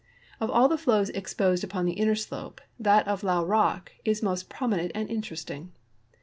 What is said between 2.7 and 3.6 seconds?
that of Llao